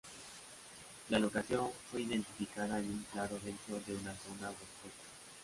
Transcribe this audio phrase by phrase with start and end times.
[1.09, 5.09] La locación fue identificada en un claro dentro de una zona boscosa.